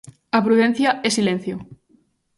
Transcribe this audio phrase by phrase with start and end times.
[0.37, 1.55] a prudencia é silencio.